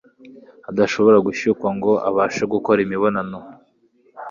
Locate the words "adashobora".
0.69-1.17